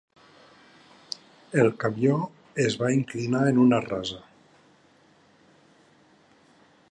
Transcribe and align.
El 1.63 1.69
camió 1.83 2.15
es 2.65 2.79
va 2.85 2.89
inclinar 2.97 3.43
en 3.51 3.61
una 3.65 3.81
rasa. 3.85 4.19